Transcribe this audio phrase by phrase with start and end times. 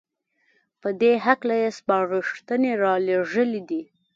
[0.81, 3.83] په دې هکله يې سپارښنې رالېږلې دي